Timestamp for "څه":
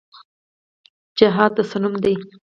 1.69-1.77